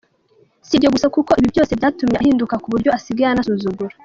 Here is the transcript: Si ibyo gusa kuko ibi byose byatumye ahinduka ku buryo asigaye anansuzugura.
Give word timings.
Si 0.67 0.73
ibyo 0.77 0.89
gusa 0.95 1.07
kuko 1.15 1.31
ibi 1.39 1.49
byose 1.53 1.71
byatumye 1.79 2.15
ahinduka 2.19 2.55
ku 2.61 2.67
buryo 2.73 2.89
asigaye 2.97 3.29
anansuzugura. 3.31 3.95